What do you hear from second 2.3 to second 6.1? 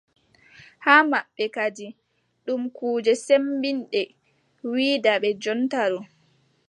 ɗum kuuje sembinnde wiʼɗaa ɓe jonta ɗo.